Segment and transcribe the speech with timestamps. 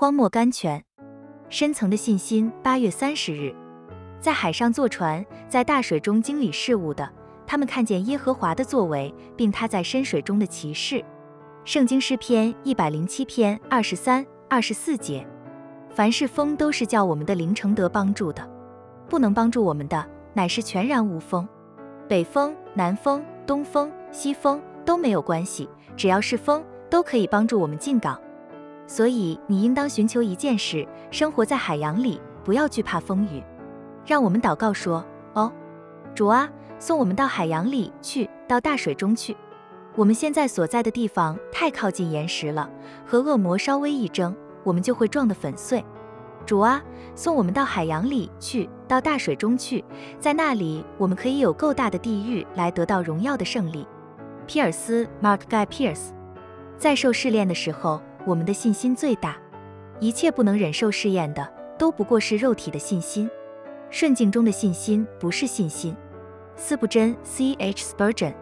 [0.00, 0.84] 荒漠甘泉，
[1.48, 2.52] 深层的信心。
[2.62, 3.52] 八月三十日，
[4.20, 7.10] 在海上坐船，在大水中经理事务的，
[7.44, 11.04] 他们看见耶和华的作为，并他在深水中的骑士。
[11.64, 15.26] 圣经诗篇一百零七篇二十三、二十四节。
[15.90, 18.48] 凡是风都是叫我们的灵承得帮助的，
[19.08, 21.48] 不能帮助我们的，乃是全然无风。
[22.08, 28.16] 北风、南风、东风、西风都没有关系，只要是风，都可以帮助我们进港。
[28.88, 33.44] 所以你应当寻求一件事：生活在海洋里，不要惧怕风雨。
[34.06, 35.52] 让我们祷告说：哦，
[36.14, 39.36] 主啊，送我们到海洋里去，到大水中去。
[39.94, 42.70] 我们现在所在的地方太靠近岩石了，
[43.04, 44.34] 和恶魔稍微一争，
[44.64, 45.84] 我们就会撞得粉碎。
[46.46, 46.82] 主啊，
[47.14, 49.84] 送我们到海洋里去，到大水中去，
[50.18, 53.86] 在那里我们可以有够大的地狱来得到荣耀的胜利。
[54.46, 56.14] 皮尔斯 （Mark Guy Pierce）
[56.78, 58.00] 在受试炼的时候。
[58.28, 59.38] 我们的信心最大，
[60.00, 63.26] 一切不能忍受试验的，都不过是肉体的信心。
[63.88, 65.96] 顺境中的信心不是信心。
[66.54, 67.86] 斯布真 （C.H.
[67.86, 68.34] Spurgeon）。